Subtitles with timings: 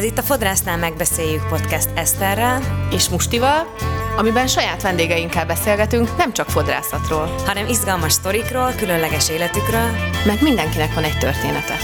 [0.00, 3.74] Ez itt a Fodrásznál megbeszéljük podcast Eszterrel és Mustival,
[4.16, 9.90] amiben saját vendégeinkkel beszélgetünk nem csak fodrászatról, hanem izgalmas sztorikról, különleges életükről,
[10.26, 11.74] mert mindenkinek van egy története.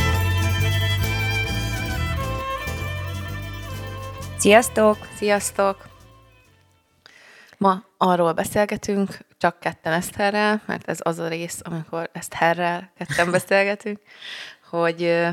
[4.39, 4.97] Sziasztok!
[5.17, 5.89] Sziasztok!
[7.59, 13.99] Ma arról beszélgetünk, csak ketten Eszterrel, mert ez az a rész, amikor Eszterrel ketten beszélgetünk,
[14.71, 15.27] hogy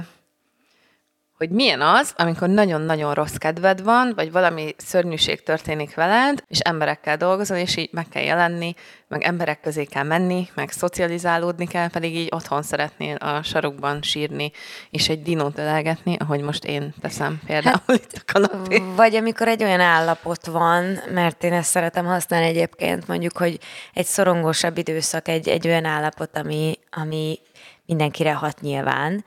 [1.43, 7.17] hogy milyen az, amikor nagyon-nagyon rossz kedved van, vagy valami szörnyűség történik veled, és emberekkel
[7.17, 8.75] dolgozol, és így meg kell jelenni,
[9.07, 14.51] meg emberek közé kell menni, meg szocializálódni kell, pedig így otthon szeretnél a sarokban sírni,
[14.89, 18.81] és egy dinót ölelgetni, ahogy most én teszem például hát, itt a kanapé.
[18.95, 23.59] Vagy amikor egy olyan állapot van, mert én ezt szeretem használni egyébként, mondjuk, hogy
[23.93, 27.39] egy szorongósabb időszak, egy, egy olyan állapot, ami, ami
[27.85, 29.23] mindenkire hat nyilván,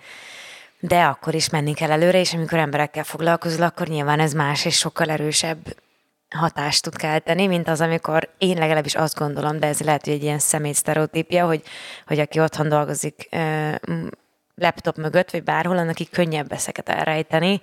[0.81, 4.77] de akkor is menni kell előre, és amikor emberekkel foglalkozol, akkor nyilván ez más és
[4.77, 5.59] sokkal erősebb
[6.31, 10.23] hatást tud kelteni, mint az, amikor én legalábbis azt gondolom, de ez lehet, hogy egy
[10.23, 11.63] ilyen személy sztereotípia, hogy,
[12.07, 13.29] hogy aki otthon dolgozik
[14.55, 17.61] laptop mögött, vagy bárhol, annak így könnyebb ezeket elrejteni,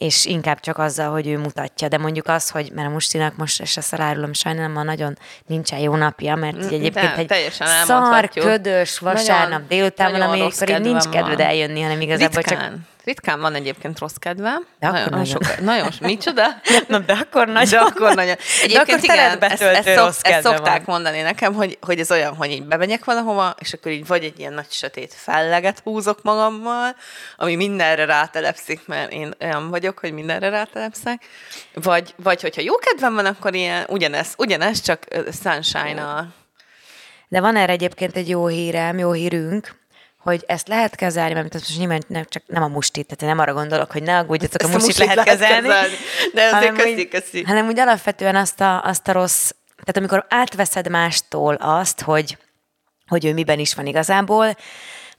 [0.00, 1.88] és inkább csak azzal, hogy ő mutatja.
[1.88, 5.78] De mondjuk az, hogy, mert a Mustinak most és ezt elárulom, sajnálom, ma nagyon nincsen
[5.78, 7.52] jó napja, mert így egyébként De, egy
[7.84, 12.58] szar, ködös vasárnap nagyon, délután valami, akkor így nincs kedved eljönni, hanem igazából Ritkán.
[12.58, 14.66] csak Ritkán van egyébként rossz kedvem.
[14.80, 15.26] De nagyon, akkor nagyon.
[15.26, 16.46] Sok, nagyon, micsoda?
[16.88, 17.70] Na, de akkor nagyon.
[17.70, 18.36] De akkor nagyon.
[18.62, 20.94] Egyébként de akkor igen, ezt, ezt, szok, ezt szokták van.
[20.94, 24.38] mondani nekem, hogy, hogy ez olyan, hogy így bemegyek valahova, és akkor így vagy egy
[24.38, 26.96] ilyen nagy sötét felleget húzok magammal,
[27.36, 31.24] ami mindenre rátelepszik, mert én olyan vagyok, hogy mindenre rátelepszek.
[31.74, 35.04] Vagy, vagy hogyha jó kedvem van, akkor ilyen ugyanez, ugyanez csak
[35.42, 36.26] sunshine-a.
[37.28, 39.78] De van erre egyébként egy jó hírem, jó hírünk,
[40.18, 43.52] hogy ezt lehet kezelni, mert most nyilván nem, csak nem a mustit, tehát nem arra
[43.52, 45.68] gondolok, hogy ne aggódjatok, a mustit, lehet, lehet kezelni.
[45.68, 45.94] kezelni.
[46.34, 47.42] De azért hanem, köszi, köszi.
[47.42, 52.38] Hanem úgy alapvetően azt a, azt a rossz, tehát amikor átveszed mástól azt, hogy,
[53.06, 54.56] hogy ő miben is van igazából,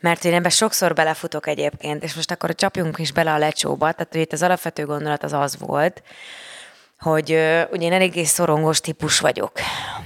[0.01, 4.11] mert én ebben sokszor belefutok egyébként, és most akkor csapjunk is bele a lecsóba, tehát
[4.11, 6.03] hogy itt az alapvető gondolat az az volt,
[6.99, 7.29] hogy
[7.71, 9.51] ugye én eléggé szorongos típus vagyok.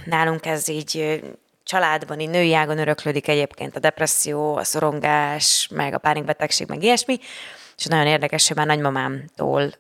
[0.06, 1.24] Nálunk ez így
[1.64, 7.20] családban, így női ágon öröklődik egyébként a depresszió, a szorongás, meg a pánikbetegség, meg ilyesmi,
[7.78, 9.74] és nagyon érdekes, hogy már nagymamámtól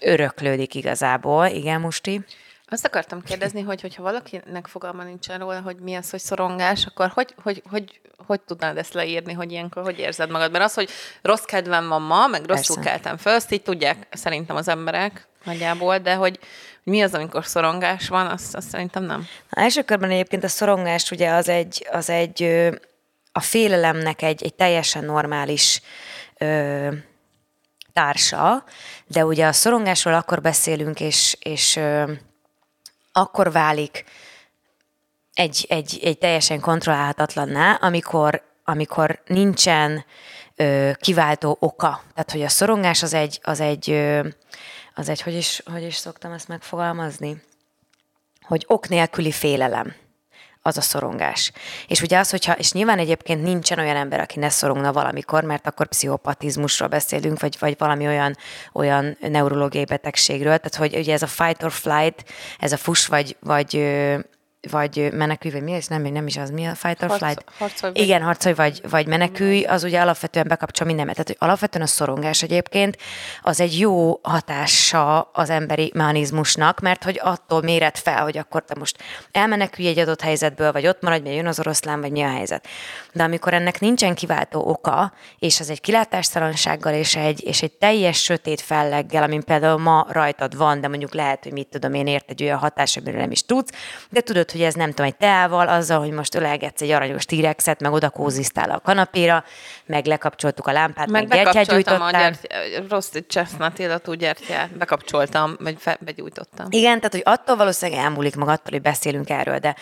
[0.00, 1.46] öröklődik igazából.
[1.46, 2.24] Igen, Musti?
[2.72, 7.08] Azt akartam kérdezni, hogy hogyha valakinek fogalma nincsen róla, hogy mi az, hogy szorongás, akkor
[7.08, 10.50] hogy, hogy, hogy, hogy tudnád ezt leírni, hogy ilyenkor hogy érzed magad?
[10.50, 10.90] Mert az, hogy
[11.22, 12.90] rossz kedvem van ma, meg rosszul Persze.
[12.90, 16.38] keltem föl, azt így tudják szerintem az emberek nagyjából, de hogy,
[16.82, 19.26] mi az, amikor szorongás van, azt, azt szerintem nem.
[19.50, 22.42] Na, első körben egyébként a szorongás ugye az egy, az egy
[23.32, 25.80] a félelemnek egy, egy teljesen normális
[26.38, 26.88] ö,
[27.92, 28.64] társa,
[29.06, 32.12] de ugye a szorongásról akkor beszélünk, és, és ö,
[33.12, 34.04] akkor válik
[35.32, 40.04] egy, egy, egy teljesen kontrollálhatatlanná, amikor, amikor nincsen
[40.56, 42.02] ö, kiváltó oka.
[42.14, 44.28] Tehát, hogy a szorongás az egy, az egy ö,
[44.94, 47.42] az egy, hogy is, hogy is szoktam ezt megfogalmazni?
[48.40, 49.94] Hogy ok nélküli félelem
[50.62, 51.52] az a szorongás.
[51.86, 55.66] És ugye az, hogyha, és nyilván egyébként nincsen olyan ember, aki ne szorongna valamikor, mert
[55.66, 58.36] akkor pszichopatizmusról beszélünk, vagy, vagy valami olyan,
[58.72, 62.24] olyan neurológiai betegségről, tehát hogy ugye ez a fight or flight,
[62.58, 63.74] ez a fuss vagy, vagy
[64.70, 65.86] vagy menekülj, vagy mi ez?
[65.86, 67.44] Nem, nem is az, mi a fight or Harc, flight?
[67.58, 68.02] Harcolj vagy.
[68.02, 71.12] Igen, harcolj vagy, vagy menekülj, az ugye alapvetően bekapcsol mindenet.
[71.12, 72.96] Tehát, hogy alapvetően a szorongás egyébként
[73.42, 78.74] az egy jó hatása az emberi mechanizmusnak, mert hogy attól méret fel, hogy akkor te
[78.78, 78.98] most
[79.32, 82.66] elmenekülj egy adott helyzetből, vagy ott maradj, mert jön az oroszlán, vagy mi a helyzet.
[83.12, 88.22] De amikor ennek nincsen kiváltó oka, és az egy kilátástalansággal, és egy, és egy teljes
[88.22, 92.30] sötét felleggel, amin például ma rajtad van, de mondjuk lehet, hogy mit tudom én ért
[92.30, 93.70] egy olyan hatás, amiről nem is tudsz,
[94.10, 97.80] de tudod, hogy ez nem tudom, egy teával, azzal, hogy most ölelgetsz egy aranyos tírexet,
[97.80, 99.44] meg oda kózisztál a kanapéra,
[99.86, 102.02] meg lekapcsoltuk a lámpát, meg, meg gyertyát gyújtottál.
[102.02, 102.46] a gyert,
[102.88, 106.66] rossz chestnut illatú gyertyát, bekapcsoltam, vagy fe, begyújtottam.
[106.70, 109.76] Igen, tehát hogy attól valószínűleg elmúlik meg attól, hogy beszélünk erről, de,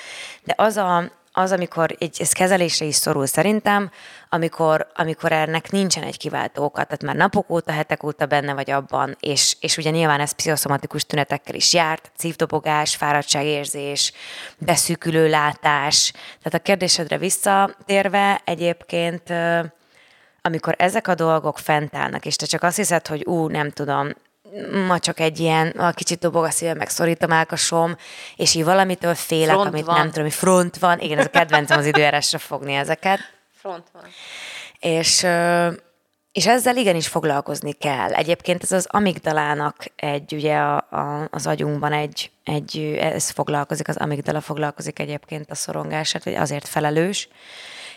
[0.45, 3.91] de az a, az, amikor egy, ez kezelésre is szorul szerintem,
[4.29, 8.71] amikor, amikor ennek nincsen egy kiváltó oka, tehát már napok óta, hetek óta benne vagy
[8.71, 14.13] abban, és, és ugye nyilván ez pszichoszomatikus tünetekkel is járt, szívdobogás, fáradtságérzés,
[14.59, 16.13] beszűkülő látás.
[16.13, 19.33] Tehát a kérdésedre visszatérve egyébként
[20.43, 24.13] amikor ezek a dolgok fent állnak, és te csak azt hiszed, hogy ú, nem tudom,
[24.87, 26.89] ma csak egy ilyen, a kicsit dobog a szívem, meg
[27.21, 27.97] a melkasom,
[28.37, 29.97] és így valamitől félek, front amit van.
[29.97, 30.99] nem tudom, hogy front van.
[30.99, 33.19] Igen, ez a kedvencem az időjárásra fogni ezeket.
[33.55, 34.03] Front van.
[34.79, 35.27] És,
[36.33, 38.13] és ezzel igenis foglalkozni kell.
[38.13, 43.97] Egyébként ez az amigdalának egy, ugye a, a, az agyunkban egy, egy, ez foglalkozik, az
[43.97, 47.29] amigdala foglalkozik egyébként a szorongását, hogy azért felelős,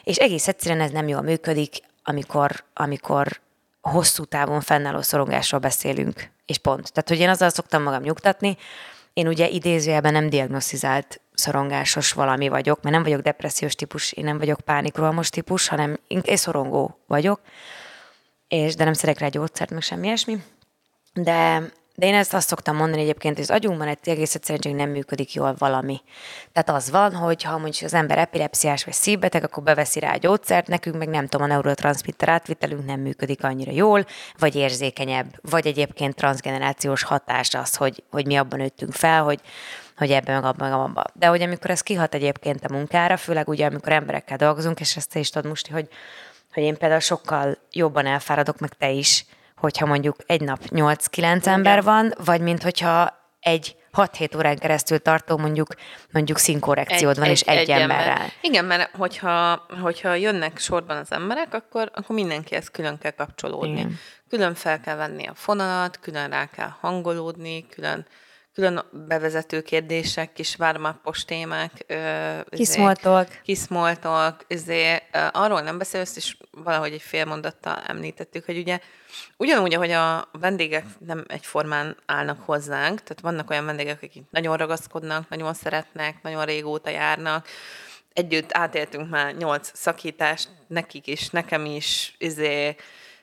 [0.04, 3.40] és egész egyszerűen ez nem jól működik, amikor, amikor
[3.82, 6.92] hosszú távon fennálló szorongásról beszélünk, és pont.
[6.94, 8.58] Tehát, hogy én azzal szoktam magam nyugtatni,
[9.14, 14.38] én ugye idézőjelben nem diagnosztizált szorongásos valami vagyok, mert nem vagyok depressziós típus, én nem
[14.38, 17.42] vagyok pánikrohamos típus, hanem én szorongó vagyok,
[18.48, 20.44] és, de nem szeretek rá gyógyszert, meg semmi ilyesmi.
[21.14, 21.64] De,
[21.96, 24.90] de én ezt azt szoktam mondani egyébként, hogy az agyunkban egy egész egyszerűen csak nem
[24.90, 26.02] működik jól valami.
[26.52, 30.18] Tehát az van, hogy ha mondjuk az ember epilepsziás vagy szívbeteg, akkor beveszi rá a
[30.18, 34.06] gyógyszert, nekünk meg nem tudom, a neurotranszmitter átvitelünk nem működik annyira jól,
[34.38, 39.40] vagy érzékenyebb, vagy egyébként transgenerációs hatás az, hogy, hogy mi abban nőttünk fel, hogy,
[39.98, 41.04] hogy ebben meg abban, meg abban.
[41.14, 45.10] De hogy amikor ez kihat egyébként a munkára, főleg ugye amikor emberekkel dolgozunk, és ezt
[45.10, 45.88] te is tudod, Musti, hogy
[46.54, 49.26] hogy én például sokkal jobban elfáradok, meg te is,
[49.64, 55.38] hogyha mondjuk egy nap 8-9 ember van, vagy mint hogyha egy 6-7 órán keresztül tartó
[55.38, 55.68] mondjuk,
[56.12, 58.12] mondjuk színkorrekciód egy, van, egy, és egy, egy emberrel.
[58.12, 58.32] Ember.
[58.42, 63.72] Igen, mert hogyha, hogyha jönnek sorban az emberek, akkor, akkor mindenkihez külön kell kapcsolódni.
[63.72, 64.00] Igen.
[64.30, 68.06] Külön fel kell venni a fonalat, külön rá kell hangolódni, külön
[68.54, 71.86] külön bevezető kérdések, kis vármappos témák.
[72.50, 73.28] Kiszmoltok.
[73.44, 74.46] Kiszmoltok.
[75.32, 78.80] arról nem beszélsz, és valahogy egy fél mondattal említettük, hogy ugye
[79.38, 85.30] ugyanúgy, ahogy a vendégek nem egyformán állnak hozzánk, tehát vannak olyan vendégek, akik nagyon ragaszkodnak,
[85.30, 87.48] nagyon szeretnek, nagyon régóta járnak,
[88.14, 92.76] együtt átéltünk már nyolc szakítást, nekik is, nekem is, izé,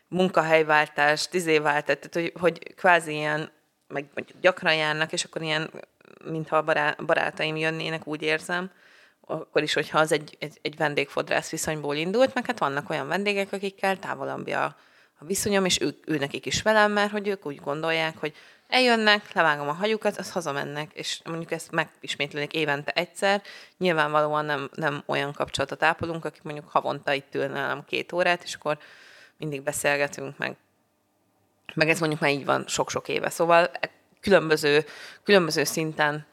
[0.09, 3.51] munkahelyváltást, izéváltást, tehát hogy, hogy kvázi ilyen
[3.91, 5.71] meg mondjuk gyakran járnak, és akkor ilyen,
[6.25, 8.71] mintha a barátaim jönnének, úgy érzem,
[9.21, 13.53] akkor is, hogyha az egy, egy, egy vendégfodrász viszonyból indult, meg hát vannak olyan vendégek,
[13.53, 14.65] akikkel távolabbi a,
[15.19, 18.35] a viszonyom, és ők, ő nekik is velem, mert hogy ők úgy gondolják, hogy
[18.69, 23.43] eljönnek, levágom a hajukat, az hazamennek, és mondjuk ezt megismétlenik évente egyszer.
[23.79, 28.79] Nyilvánvalóan nem, nem olyan kapcsolatot ápolunk, akik mondjuk havonta itt ülne két órát, és akkor
[29.37, 30.57] mindig beszélgetünk, meg
[31.75, 33.31] meg ez mondjuk már így van sok-sok éve.
[33.31, 33.71] Szóval
[34.21, 34.85] különböző,
[35.25, 36.27] különböző szinten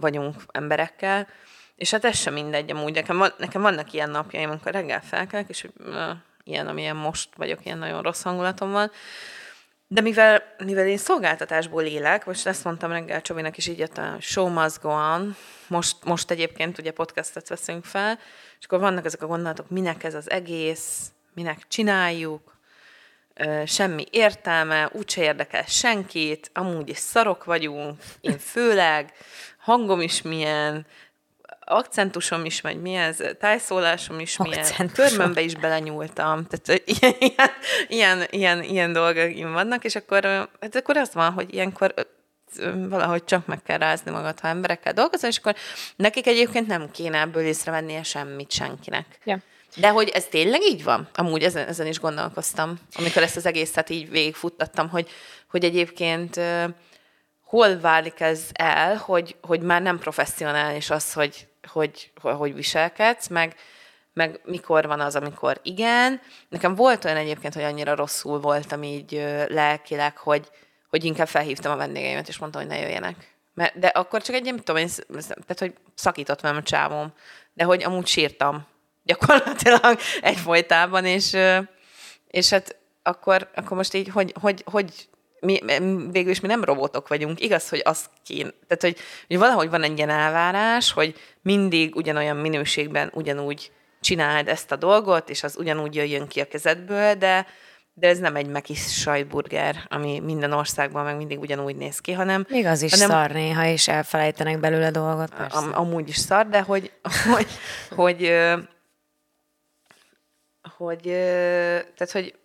[0.00, 1.28] vagyunk emberekkel,
[1.76, 2.94] és hát ez sem mindegy, amúgy.
[2.94, 5.68] Nekem, van, nekem vannak ilyen napjaim, amikor reggel felkelek, és
[6.44, 8.90] ilyen, amilyen most vagyok, ilyen nagyon rossz hangulatom van,
[9.90, 14.16] de mivel, mivel én szolgáltatásból élek, most ezt mondtam reggel Csobinak is így jött a
[14.20, 15.36] show must go on,
[15.66, 18.18] most, most egyébként ugye podcastet veszünk fel,
[18.58, 22.57] és akkor vannak ezek a gondolatok, minek ez az egész, minek csináljuk,
[23.66, 29.12] semmi értelme, úgyse érdekel senkit, amúgy is szarok vagyunk, én főleg,
[29.58, 30.86] hangom is milyen,
[31.64, 37.50] akcentusom is, vagy mi ez, tájszólásom is milyen, körmömbe is belenyúltam, tehát ilyen, ilyen,
[37.88, 40.24] ilyen, ilyen, ilyen dolgok vannak, és akkor,
[40.60, 41.94] hát akkor az van, hogy ilyenkor
[42.74, 45.54] valahogy csak meg kell rázni magad, ha emberekkel dolgozol, és akkor
[45.96, 49.18] nekik egyébként nem kéne ebből észrevennie semmit senkinek.
[49.24, 49.40] Yeah.
[49.76, 51.08] De hogy ez tényleg így van?
[51.14, 55.08] Amúgy ezen, ezen is gondolkoztam, amikor ezt az egészet így végigfuttattam, hogy,
[55.50, 56.40] hogy egyébként
[57.48, 63.54] hol válik ez el, hogy, hogy már nem professzionális az, hogy, hogy, hogy viselkedsz, meg,
[64.12, 66.20] meg mikor van az, amikor igen.
[66.48, 70.48] Nekem volt olyan egyébként, hogy annyira rosszul voltam így uh, lelkileg, hogy,
[70.88, 73.36] hogy inkább felhívtam a vendégeimet, és mondtam, hogy ne jöjjenek.
[73.74, 74.86] De akkor csak egy, nem tudom,
[75.26, 77.12] tehát, hogy szakított velem a csávom,
[77.54, 78.66] de hogy amúgy sírtam
[79.08, 81.36] gyakorlatilag egyfolytában, és,
[82.30, 85.08] és hát akkor, akkor most így, hogy, hogy, hogy
[85.40, 85.60] mi,
[86.10, 88.96] végül is mi nem robotok vagyunk, igaz, hogy az kéne, tehát hogy,
[89.26, 95.30] hogy valahogy van egy ilyen elvárás, hogy mindig ugyanolyan minőségben ugyanúgy csináld ezt a dolgot,
[95.30, 97.46] és az ugyanúgy jöjjön ki a kezedből, de,
[97.94, 102.46] de ez nem egy mekis sajtburger, ami minden országban meg mindig ugyanúgy néz ki, hanem...
[102.48, 105.32] Még az is hanem, szar néha, és elfelejtenek belőle dolgot.
[105.48, 106.92] Am, amúgy is szar, de hogy,
[107.32, 107.46] hogy,
[107.96, 108.32] hogy, hogy,
[111.94, 112.38] tehát, hogy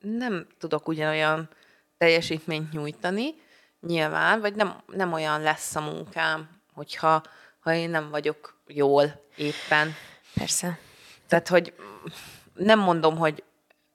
[0.00, 1.48] nem tudok ugyanolyan
[1.98, 3.34] teljesítményt nyújtani,
[3.80, 7.22] nyilván, vagy nem, nem olyan lesz a munkám, hogyha
[7.60, 9.94] ha én nem vagyok jól éppen.
[10.34, 10.78] Persze.
[11.28, 11.74] Tehát, hogy
[12.54, 13.42] nem mondom, hogy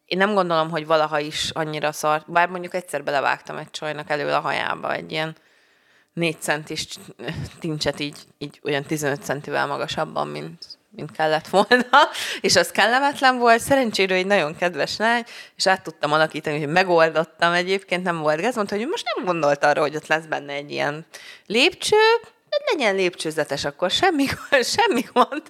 [0.05, 4.33] én nem gondolom, hogy valaha is annyira szar, bár mondjuk egyszer belevágtam egy csajnak elő
[4.33, 5.35] a hajába egy ilyen
[6.13, 6.87] négy centis
[7.59, 12.09] tincset így, így olyan 15 centivel magasabban, mint mint kellett volna,
[12.41, 13.61] és az kellemetlen volt.
[13.61, 15.23] Szerencsére egy nagyon kedves lány,
[15.55, 18.55] és át tudtam alakítani, hogy megoldottam egyébként, nem volt gáz.
[18.55, 21.05] Mondta, hogy most nem gondolt arra, hogy ott lesz benne egy ilyen
[21.45, 21.97] lépcső,
[22.71, 24.25] legyen lépcsőzetes, akkor semmi,
[24.75, 25.41] semmi gond.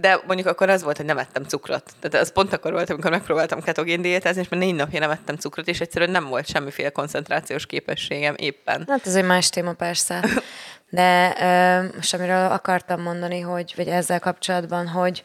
[0.00, 1.92] De mondjuk akkor az volt, hogy nem ettem cukrot.
[2.00, 5.36] Tehát az pont akkor volt, amikor megpróbáltam ketogén diétázni, és már négy napja nem ettem
[5.36, 8.84] cukrot, és egyszerűen nem volt semmiféle koncentrációs képességem éppen.
[8.88, 10.24] Hát ez egy más téma persze.
[10.90, 11.34] De
[11.94, 15.24] most amiről akartam mondani, hogy, vagy ezzel kapcsolatban, hogy,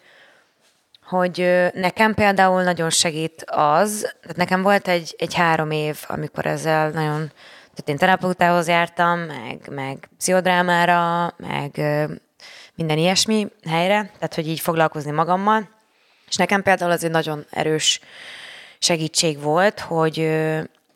[1.03, 6.89] hogy nekem például nagyon segít az, tehát nekem volt egy, egy három év, amikor ezzel
[6.89, 7.31] nagyon,
[7.75, 11.81] tehát én terapeutához jártam, meg, meg pszichodrámára, meg
[12.75, 15.69] minden ilyesmi helyre, tehát hogy így foglalkozni magammal,
[16.27, 17.99] és nekem például az egy nagyon erős
[18.79, 20.31] segítség volt, hogy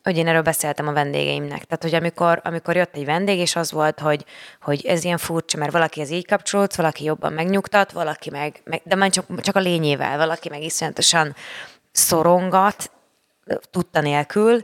[0.02, 1.64] hogy én erről beszéltem a vendégeimnek.
[1.64, 4.24] Tehát, hogy amikor, amikor jött egy vendég, és az volt, hogy,
[4.60, 8.80] hogy ez ilyen furcsa, mert valaki ez így kapcsolódsz, valaki jobban megnyugtat, valaki meg, meg
[8.84, 11.34] de már csak, csak a lényével, valaki meg iszonyatosan
[11.92, 12.90] szorongat,
[13.70, 14.62] tudta nélkül,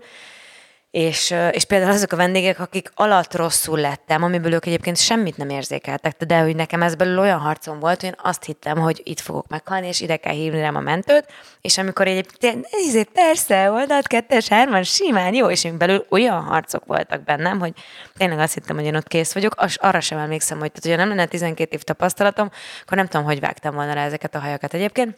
[0.95, 5.49] és, és például azok a vendégek, akik alatt rosszul lettem, amiből ők egyébként semmit nem
[5.49, 9.21] érzékeltek, de hogy nekem ez belül olyan harcom volt, hogy én azt hittem, hogy itt
[9.21, 11.27] fogok meghalni, és ide kell hívni rám a mentőt,
[11.61, 16.85] és amikor egyébként, ezért persze, oldalt kettes, hárman, simán, jó, és én belül olyan harcok
[16.87, 17.73] voltak bennem, hogy
[18.17, 21.07] tényleg azt hittem, hogy én ott kész vagyok, az, arra sem emlékszem, hogy tehát, hogyha
[21.07, 22.51] nem lenne 12 év tapasztalatom,
[22.83, 25.17] akkor nem tudom, hogy vágtam volna rá ezeket a hajakat egyébként.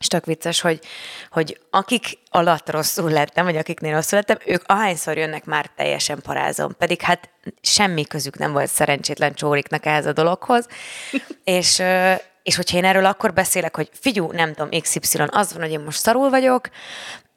[0.00, 0.80] És tök vicces, hogy,
[1.30, 6.76] hogy akik alatt rosszul lettem, vagy akiknél rosszul lettem, ők ahányszor jönnek, már teljesen parázom.
[6.78, 7.30] Pedig hát
[7.62, 10.66] semmi közük nem volt szerencsétlen csóriknak ehhez a dologhoz.
[11.44, 11.82] és,
[12.42, 15.80] és hogyha én erről akkor beszélek, hogy figyú, nem tudom, XY, az van, hogy én
[15.80, 16.68] most szarul vagyok,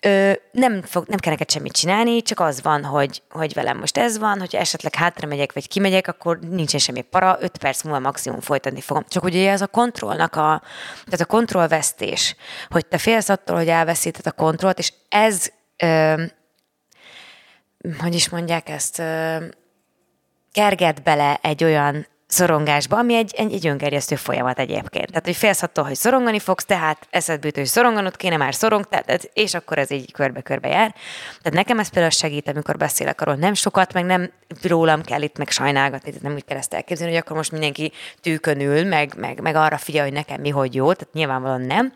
[0.06, 3.98] ö, nem, fog, nem kell neked semmit csinálni, csak az van, hogy, hogy velem most
[3.98, 8.00] ez van, hogy esetleg hátra megyek, vagy kimegyek, akkor nincsen semmi para, öt perc múlva
[8.00, 9.06] maximum folytatni fogom.
[9.08, 10.62] Csak ugye ez a kontrollnak a,
[11.06, 12.36] tehát a kontrollvesztés,
[12.70, 16.24] hogy te félsz attól, hogy elveszíted a kontrollt, és ez, ö,
[18.00, 19.36] hogy is mondják ezt, ö,
[20.52, 25.08] kerget bele egy olyan szorongásba, ami egy, egy, egy öngerjesztő folyamat egyébként.
[25.08, 28.86] Tehát, hogy félsz attól, hogy szorongani fogsz, tehát eszedbe jut, hogy szoronganod kéne, már szorong,
[28.86, 30.96] tehát, és akkor ez így körbe-körbe jár.
[31.42, 35.38] Tehát nekem ez például segít, amikor beszélek arról, nem sokat, meg nem rólam kell itt
[35.38, 39.42] meg sajnálgatni, tehát nem úgy kell ezt elképzelni, hogy akkor most mindenki tűkön meg, meg,
[39.42, 41.94] meg arra figyel, hogy nekem mi hogy jó, tehát nyilvánvalóan nem.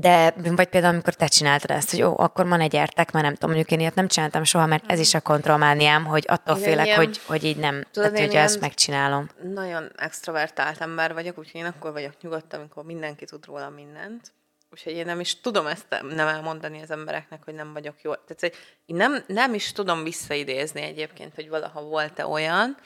[0.00, 3.34] De vagy például, amikor te csináltad ezt, hogy jó, akkor ma ne gyertek, mert nem
[3.34, 6.68] tudom, mondjuk én ilyet nem csináltam soha, mert ez is a kontrollmániám, hogy attól Igen,
[6.68, 9.28] félek, ilyen, hogy, hogy így nem, tudod, tehát, hogy ezt megcsinálom.
[9.42, 14.32] Nagyon extrovertált ember vagyok, úgyhogy én akkor vagyok nyugodt, amikor mindenki tud róla mindent.
[14.70, 18.14] Úgyhogy én nem is tudom ezt nem elmondani az embereknek, hogy nem vagyok jó.
[18.14, 22.76] Tehát én nem, nem is tudom visszaidézni egyébként, hogy valaha volt-e olyan,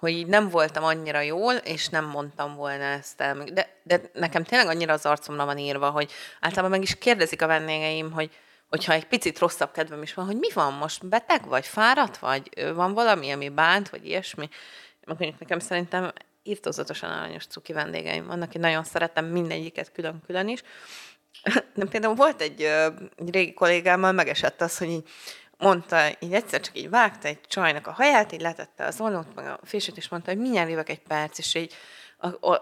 [0.00, 3.44] hogy így nem voltam annyira jól, és nem mondtam volna ezt el.
[3.52, 7.46] De, de nekem tényleg annyira az arcomra van írva, hogy általában meg is kérdezik a
[7.46, 8.30] vendégeim, hogy
[8.68, 12.72] hogyha egy picit rosszabb kedvem is van, hogy mi van most, beteg vagy, fáradt vagy,
[12.74, 14.48] van valami, ami bánt, vagy ilyesmi.
[15.04, 20.62] Mondjuk nekem szerintem írtózatosan aranyos cuki vendégeim vannak, én nagyon szeretem mindegyiket külön-külön is.
[21.74, 22.62] De például volt egy,
[23.16, 25.08] egy régi kollégámmal megesett az, hogy így
[25.60, 29.46] mondta, így egyszer csak így vágta egy csajnak a haját, így letette az ollót, meg
[29.46, 31.74] a fését, és mondta, hogy mindjárt jövök egy perc, és így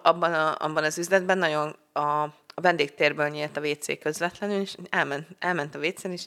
[0.03, 2.23] abban, a, abban az üzletben nagyon a,
[2.55, 6.25] a vendégtérből nyílt a WC közvetlenül, és elment, elment a WC-n, és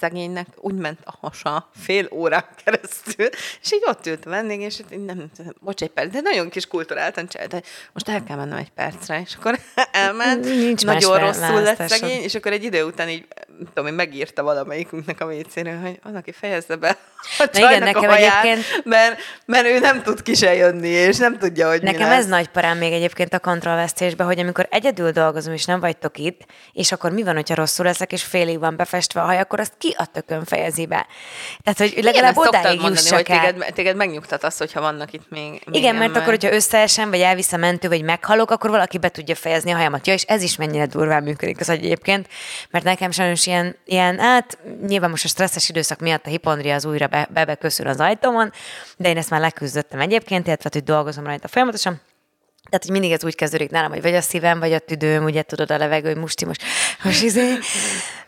[0.00, 3.28] szegénynek úgy ment a hasa fél órán keresztül,
[3.62, 5.30] és így ott ült a vendég, és így nem,
[5.60, 9.20] bocs, egy perc, de nagyon kis kulturáltan csinált, de most el kell mennem egy percre,
[9.20, 9.58] és akkor
[9.92, 13.26] elment, Nincs nagyon rosszul lett szegény, és akkor egy idő után így,
[13.58, 16.98] tudom én, megírta valamelyikünknek a wc hogy van, aki fejezze be
[17.38, 18.84] a Na igen, nekem a haját, egyébként...
[18.84, 22.48] mert, mert ő nem tud ki se jönni, és nem tudja, hogy Nekem ez nagy
[22.48, 26.40] parám még egyébként a kontrollvesztésben, hogy amikor egyedül dolgozom, és nem vagytok itt,
[26.72, 29.72] és akkor mi van, hogyha rosszul leszek, és félig van befestve a haj, akkor azt
[29.78, 31.06] ki a tökön fejezi be.
[31.62, 35.62] Tehát, hogy legalább Igen, odáig mondani, hogy téged, téged megnyugtat az, hogyha vannak itt még,
[35.66, 39.08] még Igen, mert akkor, hogyha összeesem, vagy elvisz a mentő, vagy meghalok, akkor valaki be
[39.08, 40.06] tudja fejezni a hajamat.
[40.06, 42.28] Ja, és ez is mennyire durván működik az egyébként,
[42.70, 46.84] mert nekem sajnos ilyen, ilyen hát nyilván most a stresszes időszak miatt a hipondria az
[46.84, 48.52] újra be, az ajtómon,
[48.96, 52.00] de én ezt már leküzdöttem egyébként, illetve hogy dolgozom rajta folyamatosan.
[52.64, 55.42] Tehát, hogy mindig ez úgy kezdődik nálam, hogy vagy a szívem, vagy a tüdőm, ugye
[55.42, 56.62] tudod a levegő, hogy musti most,
[57.02, 57.58] most izé,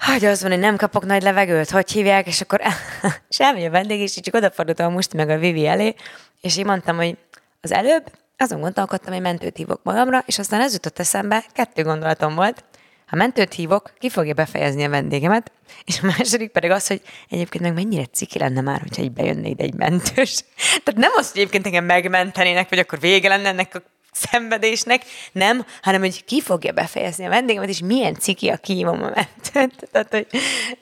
[0.00, 2.60] hogy az van, hogy nem kapok nagy levegőt, hogy hívják, és akkor
[3.28, 5.94] semmi a vendég, így csak odafordultam a musti meg a Vivi elé,
[6.40, 7.16] és így mondtam, hogy
[7.60, 8.04] az előbb
[8.36, 12.64] azon gondolkodtam, hogy mentőt hívok magamra, és aztán ez jutott eszembe, kettő gondolatom volt.
[13.06, 15.52] Ha mentőt hívok, ki fogja befejezni a vendégemet,
[15.84, 19.48] és a második pedig az, hogy egyébként meg mennyire ciki lenne már, hogyha így bejönne
[19.48, 20.40] ide egy mentős.
[20.84, 23.82] Tehát nem az, hogy egyébként engem megmentenének, vagy akkor vége lenne ennek a
[24.12, 29.12] szenvedésnek, nem, hanem hogy ki fogja befejezni a vendégemet, és milyen ciki a kívom a
[29.14, 29.88] mentőt.
[29.90, 30.26] Tehát, hogy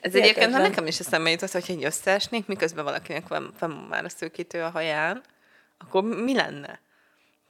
[0.01, 4.05] Ez egyébként, ha nekem is eszembe jutott, hogy így összeesnék, miközben valakinek van, van már
[4.05, 5.23] a szőkítő a haján,
[5.79, 6.81] akkor mi lenne?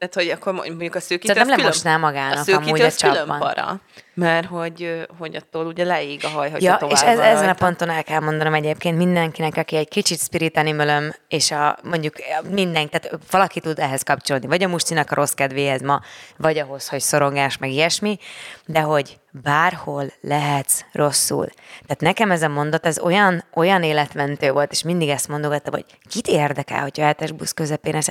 [0.09, 2.91] Tehát, hogy akkor mondjuk a szűkítő Szerintem az külön- lemosná magának a szűkítő amúgy a
[3.01, 3.39] külön csapban.
[3.39, 3.81] para,
[4.15, 7.91] mert hogy, hogy attól ugye leég a haj, hogyha Ja, és ez, ezen a ponton
[7.91, 12.15] el kell mondanom egyébként mindenkinek, aki egy kicsit spirit animalöm, és a, mondjuk
[12.51, 16.01] minden, tehát valaki tud ehhez kapcsolódni, vagy a mustinak a rossz kedvéhez ma,
[16.37, 18.19] vagy ahhoz, hogy szorongás, meg ilyesmi,
[18.67, 21.47] de hogy bárhol lehetsz rosszul.
[21.87, 25.85] Tehát nekem ez a mondat, ez olyan, olyan életmentő volt, és mindig ezt mondogatta, hogy
[26.09, 28.07] kit érdekel, hogyha eltes busz közepén ez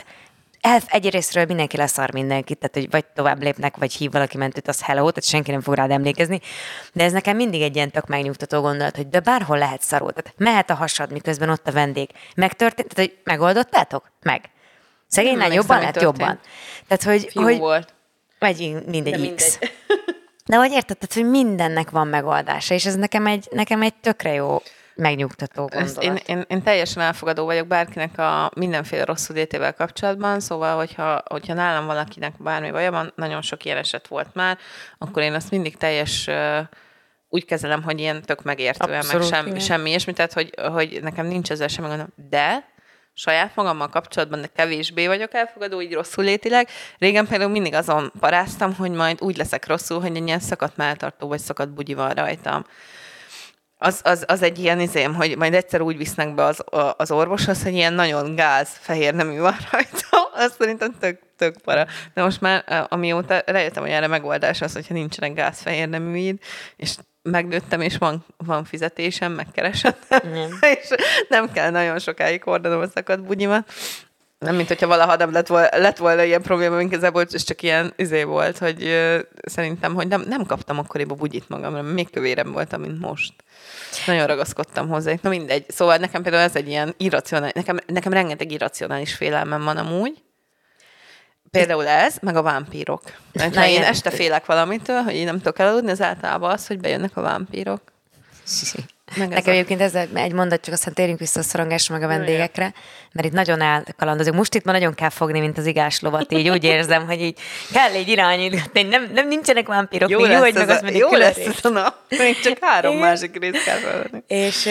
[0.64, 4.84] el, egyrésztről mindenki leszar mindenkit, tehát hogy vagy tovább lépnek, vagy hív valaki mentőt, az
[4.84, 6.40] hello, tehát senki nem fog rád emlékezni.
[6.94, 10.12] De ez nekem mindig egy ilyen tök megnyugtató gondolat, hogy de bárhol lehet szarul.
[10.12, 12.10] Tehát mehet a hasad, miközben ott a vendég.
[12.36, 14.12] Megtörtént, tehát hogy megoldottátok?
[14.22, 14.50] Meg.
[15.08, 16.18] Szegény lány jobban lett történt.
[16.18, 16.40] jobban.
[16.88, 17.94] Tehát, hogy, Fiú hogy volt.
[18.40, 19.60] vagy mindegy, De X.
[19.60, 19.72] mindegy.
[20.46, 24.34] De hogy érted, tehát, hogy mindennek van megoldása, és ez nekem egy, nekem egy tökre
[24.34, 24.62] jó
[24.96, 26.28] megnyugtató Ezt gondolat.
[26.28, 31.54] én, én, én, teljesen elfogadó vagyok bárkinek a mindenféle rosszul létével kapcsolatban, szóval, hogyha, hogyha
[31.54, 34.58] nálam valakinek bármi baja van, nagyon sok ilyen eset volt már,
[34.98, 36.30] akkor én azt mindig teljes
[37.30, 39.60] úgy kezelem, hogy ilyen tök megértően, Abszolút, meg sem, igen.
[39.60, 42.08] semmi ilyesmi, tehát hogy, hogy nekem nincs ezzel semmi gondom.
[42.30, 42.72] De
[43.14, 46.68] saját magammal kapcsolatban, de kevésbé vagyok elfogadó, így rosszul létileg.
[46.98, 51.28] Régen például mindig azon paráztam, hogy majd úgy leszek rosszul, hogy egy ilyen szakadt melltartó
[51.28, 52.66] vagy szakadt bugyi van rajtam
[53.84, 57.12] az, az, az egy ilyen izém, hogy majd egyszer úgy visznek be az, a- az
[57.12, 61.86] orvoshoz, hogy ilyen nagyon gáz fehér nemű van rajta, az szerintem tök, tök para.
[62.14, 66.40] De most már amióta rájöttem, hogy erre megoldás az, hogyha nincsenek gáz fehér neműid,
[66.76, 69.94] és megnőttem, és van, van fizetésem, megkeresem,
[70.80, 70.88] és
[71.30, 73.72] nem kell nagyon sokáig hordanom a szakadt bugyimat.
[74.44, 77.94] Nem, mint hogyha valaha nem lett volna, lett volna ilyen probléma, igazából, és csak ilyen
[77.96, 82.82] izé volt, hogy ö, szerintem, hogy nem, nem kaptam akkoriban bugyit magamra, még kövérem voltam,
[82.82, 83.34] mint most.
[84.06, 85.14] Nagyon ragaszkodtam hozzá.
[85.22, 85.66] Na mindegy.
[85.68, 90.24] Szóval nekem például ez egy ilyen irracionális, nekem, nekem rengeteg irracionális félelmem van amúgy.
[91.52, 93.02] Például ez, meg a vámpírok.
[93.34, 96.80] Mert Na, én este félek valamitől, hogy én nem tudok elaludni, az általában az, hogy
[96.80, 97.93] bejönnek a vámpírok.
[99.16, 102.08] Meg Nekem a- egyébként ez egy mondat, csak aztán térjünk vissza a szorongásra meg a
[102.08, 102.74] vendégekre,
[103.12, 104.36] mert itt nagyon elkalandozunk.
[104.38, 107.40] Most itt ma nagyon kell fogni, mint az igás lovat, így úgy érzem, hogy így
[107.72, 111.12] kell egy irányítgatni, nem, nem nincsenek vámpírok, Jó jó, hogy meg ez, azt a, mondjuk
[111.12, 111.48] jó lesz rész.
[111.48, 111.96] ez a nap.
[112.10, 114.24] Még csak három másik részt kell felvenni.
[114.28, 114.70] És,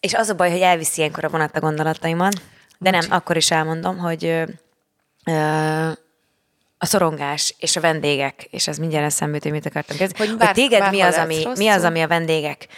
[0.00, 2.40] és az a baj, hogy elviszi ilyenkor a vonat a gondolataimat,
[2.78, 4.42] de nem, akkor is elmondom, hogy
[6.78, 10.38] a szorongás és a vendégek, és ez mindjárt eszembe jut, hogy mit akartam kezdeni, Hogy
[10.38, 12.68] bár- hogy téged mi az, ami, mi az, ami a vendégek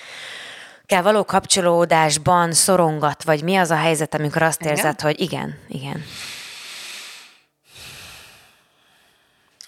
[0.90, 4.76] kell való kapcsolódásban szorongat, vagy mi az a helyzet, amikor azt Igen?
[4.76, 6.04] érzed, hogy igen, igen.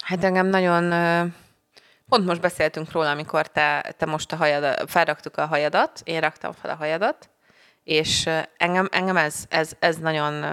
[0.01, 0.89] Hát engem nagyon...
[2.09, 6.51] Pont most beszéltünk róla, amikor te, te most a hajad, felraktuk a hajadat, én raktam
[6.61, 7.29] fel a hajadat,
[7.83, 10.45] és engem, engem ez, ez, ez nagyon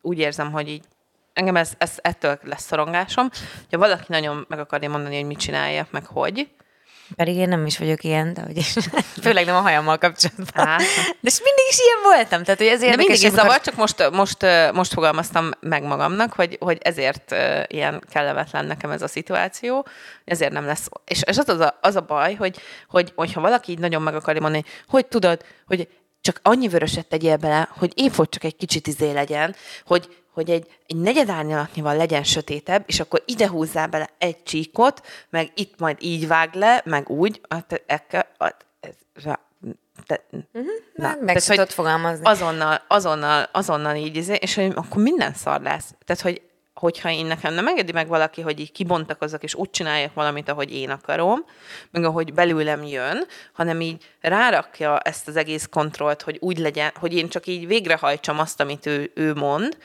[0.00, 0.84] úgy érzem, hogy így
[1.32, 3.30] engem ez, ez ettől lesz szorongásom.
[3.70, 6.48] Ha valaki nagyon meg akarja mondani, hogy mit csináljak, meg hogy,
[7.16, 8.74] Pedig én nem is vagyok ilyen, de hogy is,
[9.22, 10.66] főleg nem a hajammal kapcsolatban.
[10.66, 10.76] Á.
[10.76, 10.84] De
[11.20, 14.46] és mindig is ilyen voltam, tehát hogy ez De mindig is zavar, csak most, most,
[14.72, 17.34] most fogalmaztam meg magamnak, hogy, hogy ezért
[17.66, 19.86] ilyen kellemetlen nekem ez a szituáció,
[20.24, 20.88] ezért nem lesz.
[21.04, 24.14] És, és az, az, a, az a baj, hogy, hogy, hogyha valaki így nagyon meg
[24.14, 25.88] akarja mondani, hogy tudod, hogy
[26.20, 30.50] csak annyi vöröset tegyél bele, hogy épp hogy csak egy kicsit izé legyen, hogy, hogy
[30.50, 35.78] egy, egy negyed árnyalatnyival legyen sötétebb, és akkor ide húzzál bele egy csíkot, meg itt
[35.78, 39.40] majd így vág le, meg úgy, hát, hát, ez, rá-
[40.06, 40.24] te,
[40.94, 42.24] Na, meg tehát, hogy tudod fogalmazni.
[42.24, 45.94] azonnal, azonnal, azonnal így, izé, és hogy akkor minden szar lesz.
[46.04, 46.42] Tehát, hogy
[46.74, 50.74] hogyha én nekem nem engedi meg valaki, hogy így kibontakozzak, és úgy csináljak valamit, ahogy
[50.74, 51.44] én akarom,
[51.90, 57.14] meg ahogy belőlem jön, hanem így rárakja ezt az egész kontrollt, hogy úgy legyen, hogy
[57.14, 59.76] én csak így végrehajtsam azt, amit ő, ő mond,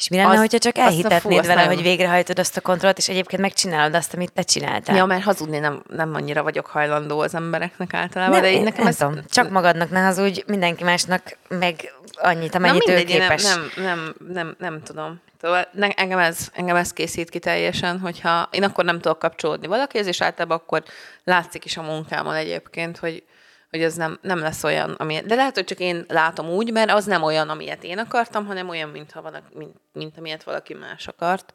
[0.00, 1.74] És mi lenne, Az- hogyha csak azt a elhitetnéd fú, vele, nem.
[1.74, 4.96] hogy végrehajtod azt a kontrollt, és egyébként megcsinálod azt, amit te csináltál?
[4.96, 8.62] Ja, mert hazudni nem, nem annyira vagyok hajlandó az embereknek általában, nem, de én én
[8.62, 8.96] nekem nem ez...
[8.96, 9.18] tudom.
[9.30, 13.42] Csak magadnak ne hazudj, mindenki másnak meg annyit, amennyit Na ő mindegy, én képes.
[13.42, 15.20] Nem, nem, nem, nem, nem tudom.
[15.40, 19.66] Szóval ne, engem, ez, engem ez készít ki teljesen, hogyha én akkor nem tudok kapcsolódni
[19.66, 20.82] valakihez, és általában akkor
[21.24, 23.22] látszik is a munkámon egyébként, hogy,
[23.70, 26.90] hogy ez nem, nem lesz olyan, ami, de lehet, hogy csak én látom úgy, mert
[26.90, 31.08] az nem olyan, amilyet én akartam, hanem olyan, mintha van, mint, mint amilyet valaki más
[31.08, 31.54] akart.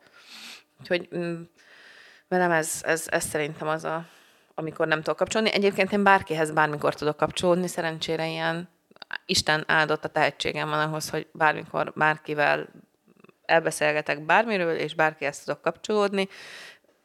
[0.79, 1.41] Úgyhogy mm,
[2.27, 4.05] velem ez, ez, ez szerintem az a,
[4.55, 5.53] amikor nem tudok kapcsolódni.
[5.53, 8.69] Egyébként én bárkihez bármikor tudok kapcsolódni, szerencsére ilyen
[9.25, 12.67] Isten áldott a tehetségem van ahhoz, hogy bármikor bárkivel
[13.45, 16.27] elbeszélgetek bármiről, és bárkihez tudok kapcsolódni.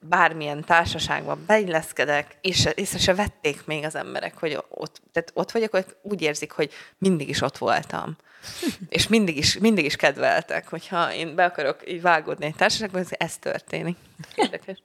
[0.01, 5.71] Bármilyen társaságban beilleszkedek, és észre se vették még az emberek, hogy ott, tehát ott vagyok,
[5.71, 8.17] hogy úgy érzik, hogy mindig is ott voltam.
[8.89, 13.37] és mindig is, mindig is kedveltek, hogyha én be akarok így vágódni egy társaságban, ez
[13.37, 13.97] történik.
[14.35, 14.83] Érdekes.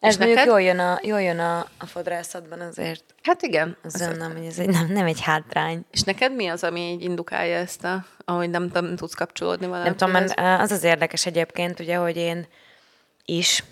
[0.00, 0.52] Ez mondjuk neked?
[0.52, 3.04] jól jön, a, jól jön a, a fodrászatban azért.
[3.22, 3.76] Hát igen.
[3.82, 5.84] Az nem, hogy ez egy, nem, nem egy hátrány.
[5.90, 9.84] És neked mi az, ami így indukálja ezt, a, ahogy nem, nem tudsz kapcsolódni valami?
[9.84, 12.46] Nem tudom, az az érdekes egyébként, ugye, hogy én
[13.24, 13.64] is,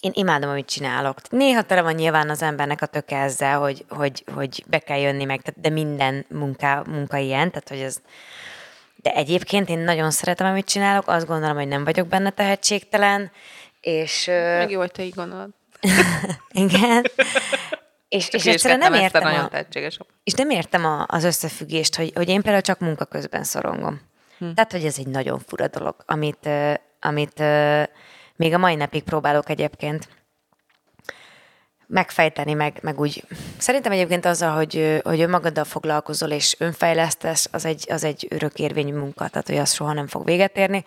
[0.00, 1.30] én imádom, amit csinálok.
[1.30, 5.24] Néha tele van nyilván az embernek a töke ezzel, hogy, hogy, hogy be kell jönni
[5.24, 7.96] meg, de minden munka, munka ilyen, tehát hogy ez...
[8.96, 13.30] De egyébként én nagyon szeretem, amit csinálok, azt gondolom, hogy nem vagyok benne tehetségtelen,
[13.80, 14.26] és...
[14.26, 15.48] Meg jó, hogy te így gondolod.
[16.50, 17.04] Igen.
[18.08, 19.50] és, és egyszerűen nem értem, a,
[20.24, 24.00] és nem értem a, az összefüggést, hogy, hogy én például csak munka közben szorongom.
[24.38, 24.52] Hm.
[24.52, 26.48] Tehát, hogy ez egy nagyon fura dolog, amit,
[27.00, 27.42] amit
[28.36, 30.08] még a mai napig próbálok egyébként
[31.86, 33.24] megfejteni, meg, meg úgy.
[33.58, 39.28] Szerintem egyébként azzal, hogy, hogy önmagaddal foglalkozol és önfejlesztesz, az egy, az egy örökérvényű munka,
[39.28, 40.84] tehát hogy az soha nem fog véget érni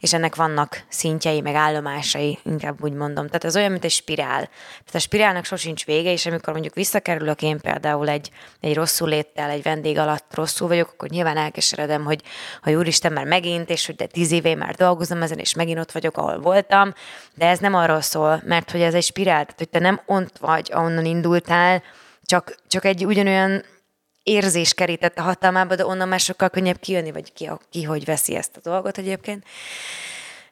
[0.00, 3.26] és ennek vannak szintjei, meg állomásai, inkább úgy mondom.
[3.26, 4.48] Tehát ez olyan, mint egy spirál.
[4.48, 8.30] Tehát a spirálnak sosincs vége, és amikor mondjuk visszakerülök én például egy,
[8.60, 12.22] egy rosszul léttel, egy vendég alatt rosszul vagyok, akkor nyilván elkeseredem, hogy,
[12.62, 15.92] hogy úristen már megint, és hogy de tíz éve már dolgozom ezen, és megint ott
[15.92, 16.94] vagyok, ahol voltam,
[17.34, 20.35] de ez nem arról szól, mert hogy ez egy spirál, tehát hogy te nem ont
[20.38, 21.82] vagy, ahonnan indultál,
[22.22, 23.64] csak, csak egy ugyanolyan
[24.22, 28.56] érzés kerítette hatalmába, de onnan már sokkal könnyebb kijönni, vagy ki, ki hogy veszi ezt
[28.56, 29.44] a dolgot egyébként.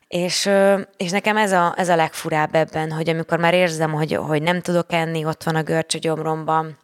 [0.09, 0.51] És,
[0.97, 4.61] és nekem ez a, ez a legfurább ebben, hogy amikor már érzem, hogy, hogy nem
[4.61, 6.79] tudok enni, ott van a görcs a gyomromban,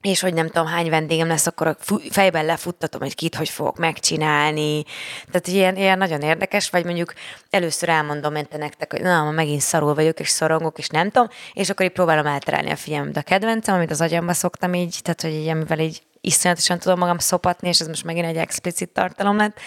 [0.00, 1.76] és hogy nem tudom, hány vendégem lesz, akkor
[2.10, 4.84] fejben lefuttatom, hogy kit hogy fogok megcsinálni.
[5.26, 7.12] Tehát ilyen, ilyen nagyon érdekes, vagy mondjuk
[7.50, 11.28] először elmondom mente nektek, hogy na, ma megint szarul vagyok, és szorongok, és nem tudom,
[11.52, 13.12] és akkor így próbálom elterelni a figyelmet.
[13.12, 16.98] De a kedvencem, amit az agyamba szoktam így, tehát hogy így, amivel így iszonyatosan tudom
[16.98, 19.60] magam szopatni, és ez most megint egy explicit tartalom lett,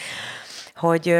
[0.75, 1.15] hogy,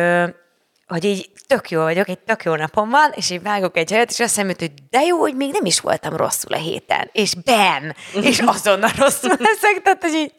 [0.89, 4.09] hogy így tök jó vagyok, egy tök jó napom van, és így vágok egy helyet,
[4.09, 7.33] és azt hiszem, hogy de jó, hogy még nem is voltam rosszul a héten, és
[7.35, 10.33] bem, és azonnal rosszul leszek, tehát hogy így,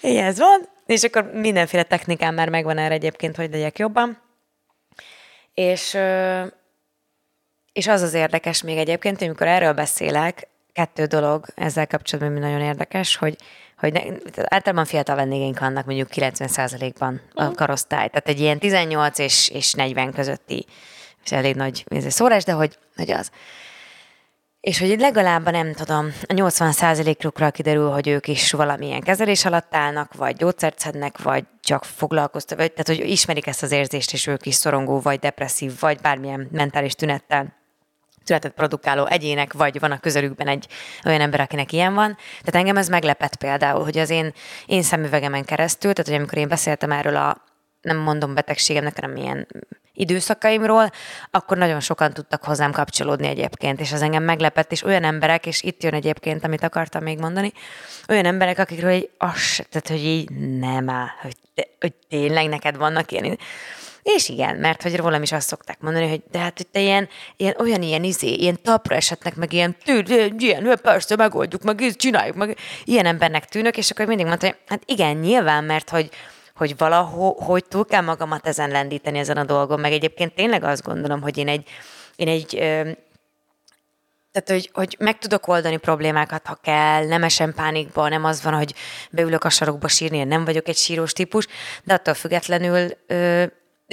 [0.00, 4.22] így ez van, és akkor mindenféle technikám már megvan erre egyébként, hogy legyek jobban.
[5.54, 5.98] És,
[7.72, 12.46] és az az érdekes még egyébként, hogy amikor erről beszélek, kettő dolog ezzel kapcsolatban, ami
[12.46, 13.36] nagyon érdekes, hogy
[13.76, 14.00] hogy ne,
[14.42, 17.54] általában fiatal vendégeink vannak mondjuk 90%-ban a mhm.
[17.54, 20.66] karosztály, tehát egy ilyen 18 és, és 40 közötti,
[21.24, 23.30] és elég nagy ez szórás, de hogy, hogy az.
[24.60, 30.14] És hogy legalább nem tudom, a 80%-ukra kiderül, hogy ők is valamilyen kezelés alatt állnak,
[30.14, 34.46] vagy gyógyszert szednek, vagy csak foglalkoztak, vagy, tehát hogy ismerik ezt az érzést, és ők
[34.46, 37.55] is szorongó, vagy depresszív, vagy bármilyen mentális tünettel
[38.26, 40.66] született produkáló egyének, vagy van a közelükben egy
[41.04, 42.16] olyan ember, akinek ilyen van.
[42.38, 44.32] Tehát engem ez meglepett például, hogy az én,
[44.66, 47.44] én szemüvegemen keresztül, tehát hogy amikor én beszéltem erről a
[47.80, 49.46] nem mondom betegségemnek, hanem ilyen
[49.92, 50.90] időszakaimról,
[51.30, 55.62] akkor nagyon sokan tudtak hozzám kapcsolódni egyébként, és az engem meglepett, és olyan emberek, és
[55.62, 57.52] itt jön egyébként, amit akartam még mondani,
[58.08, 61.36] olyan emberek, akikről egy, az, tehát hogy így nem áll, hogy,
[61.80, 63.38] hogy tényleg neked vannak ilyen
[64.14, 67.08] és igen, mert hogy rólam is azt szokták mondani, hogy de hát hogy te ilyen,
[67.36, 72.36] ilyen olyan ilyen izé, ilyen tapra esetnek, meg ilyen, tűr, ilyen, persze, megoldjuk, meg csináljuk,
[72.36, 76.10] meg ilyen embernek tűnök, és akkor mindig mondta, hogy hát igen, nyilván, mert hogy,
[76.56, 80.82] hogy valahogy hogy túl kell magamat ezen lendíteni ezen a dolgon, meg egyébként tényleg azt
[80.82, 81.68] gondolom, hogy én egy,
[82.16, 82.54] én egy
[84.32, 88.54] tehát, hogy, hogy meg tudok oldani problémákat, ha kell, nem esem pánikba, nem az van,
[88.54, 88.74] hogy
[89.10, 91.46] beülök a sarokba sírni, én nem vagyok egy sírós típus,
[91.84, 93.44] de attól függetlenül ö,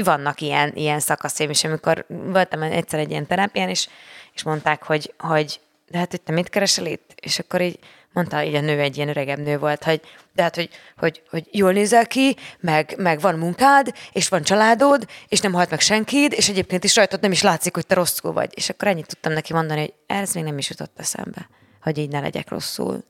[0.03, 3.87] vannak ilyen, ilyen szakaszaim is, amikor voltam egyszer egy ilyen terápián, és,
[4.33, 7.13] és mondták, hogy, hogy de hát hogy te mit keresel itt?
[7.21, 7.79] És akkor így
[8.13, 10.01] mondta, így a nő egy ilyen öregebb nő volt, hogy
[10.33, 15.07] de hát, hogy, hogy, hogy jól nézel ki, meg, meg van munkád, és van családod,
[15.27, 18.33] és nem halt meg senkid, és egyébként is rajtad nem is látszik, hogy te rosszul
[18.33, 18.51] vagy.
[18.55, 21.49] És akkor ennyit tudtam neki mondani, hogy ez még nem is jutott eszembe,
[21.81, 23.03] hogy így ne legyek rosszul.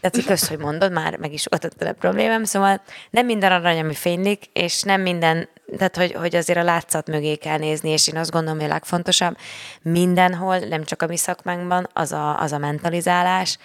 [0.00, 3.78] Tehát, hogy kösz, hogy mondod, már meg is oldott a problémám, szóval nem minden arany,
[3.78, 8.08] ami fénylik, és nem minden, tehát, hogy, hogy azért a látszat mögé kell nézni, és
[8.08, 9.36] én azt gondolom, hogy a legfontosabb
[9.82, 13.58] mindenhol, nem csak a mi szakmánkban, az a, az a mentalizálás,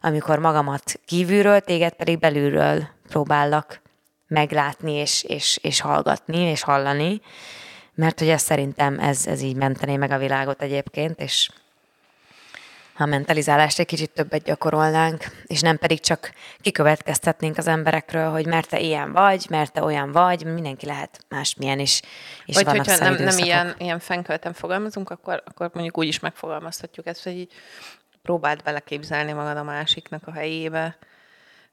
[0.00, 3.80] amikor magamat kívülről, téged pedig belülről próbállak
[4.26, 7.20] meglátni, és, és, és hallgatni, és hallani,
[7.94, 11.50] mert hogy ez szerintem ez, ez így mentené meg a világot egyébként, és
[12.98, 18.68] a mentalizálást egy kicsit többet gyakorolnánk, és nem pedig csak kikövetkeztetnénk az emberekről, hogy mert
[18.68, 22.00] te ilyen vagy, mert te olyan vagy, mindenki lehet másmilyen is,
[22.44, 26.20] és Vagy vannak hogyha nem, nem ilyen, ilyen fenkölten fogalmazunk, akkor, akkor mondjuk úgy is
[26.20, 27.52] megfogalmazhatjuk ezt, hogy így
[28.22, 30.98] próbáld beleképzelni magad a másiknak a helyébe.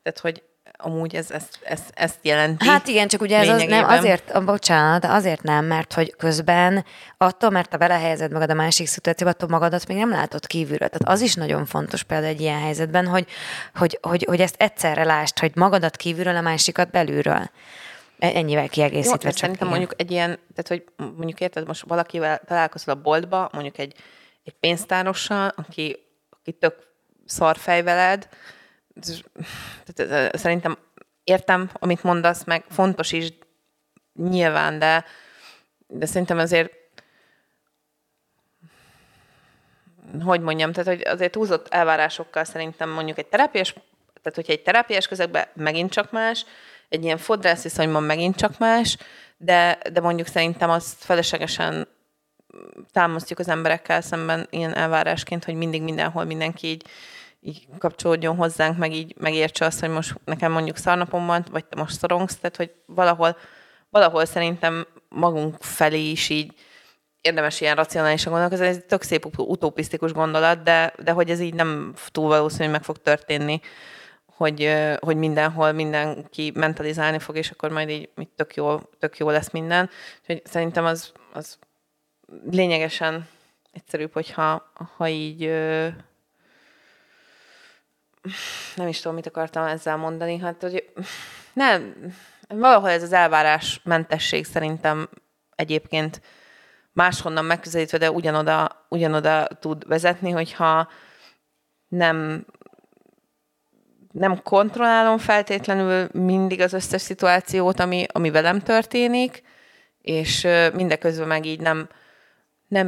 [0.03, 0.43] Tehát, hogy
[0.78, 2.67] amúgy ez, ezt, ezt, ezt jelenti.
[2.67, 6.86] Hát igen, csak ugye ez az nem, azért, ah, bocsánat, azért nem, mert hogy közben
[7.17, 10.89] attól, mert te belehelyezed magad a másik szituációba, attól magadat még nem látod kívülről.
[10.89, 13.25] Tehát az is nagyon fontos például egy ilyen helyzetben, hogy,
[13.75, 17.49] hogy, hogy, hogy ezt egyszerre lásd, hogy magadat kívülről, a másikat belülről.
[18.19, 19.38] E- Ennyivel Jó, kiegészítve de csak.
[19.38, 19.80] szerintem igen.
[19.80, 23.93] mondjuk egy ilyen, tehát hogy mondjuk érted, most valakivel találkozol a boltba, mondjuk egy,
[24.43, 25.97] egy pénztárossal, aki,
[26.30, 26.75] aki tök
[27.25, 28.28] szarfej veled,
[30.31, 30.77] szerintem
[31.23, 33.34] értem, amit mondasz, meg fontos is
[34.13, 35.05] nyilván, de,
[35.88, 36.71] de szerintem azért
[40.23, 43.73] hogy mondjam, tehát hogy azért túlzott elvárásokkal szerintem mondjuk egy terápiás,
[44.21, 46.45] tehát hogyha egy terápiás közegben megint csak más,
[46.89, 48.97] egy ilyen fodrász viszonyban megint csak más,
[49.38, 51.88] de, de mondjuk szerintem azt feleslegesen
[52.91, 56.88] támasztjuk az emberekkel szemben ilyen elvárásként, hogy mindig mindenhol mindenki így,
[57.45, 61.79] így kapcsolódjon hozzánk, meg így megértse azt, hogy most nekem mondjuk szarnapom van, vagy te
[61.79, 63.38] most szorongsz, tehát hogy valahol,
[63.89, 66.53] valahol szerintem magunk felé is így
[67.21, 71.39] érdemes ilyen racionálisan gondolkozni, ez egy tök szép ut- utopisztikus gondolat, de, de hogy ez
[71.39, 73.60] így nem túl valószínű, hogy meg fog történni,
[74.25, 79.29] hogy, hogy mindenhol mindenki mentalizálni fog, és akkor majd így így tök jó, tök jó
[79.29, 79.89] lesz minden.
[80.19, 81.58] Úgyhogy szerintem az, az
[82.51, 83.27] lényegesen
[83.71, 85.51] egyszerűbb, hogyha ha így
[88.75, 90.93] nem is tudom, mit akartam ezzel mondani, hát hogy
[91.53, 91.95] nem,
[92.47, 95.09] valahol ez az elvárás mentesség szerintem
[95.55, 96.21] egyébként
[96.91, 100.89] máshonnan megközelítve, de ugyanoda, ugyanoda tud vezetni, hogyha
[101.88, 102.45] nem
[104.15, 109.43] nem kontrollálom feltétlenül mindig az összes szituációt, ami, ami velem történik,
[110.01, 111.89] és mindeközben meg így nem,
[112.67, 112.88] nem,